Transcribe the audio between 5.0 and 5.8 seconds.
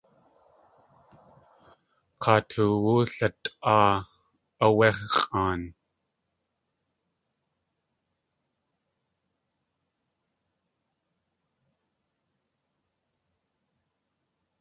x̲ʼaan.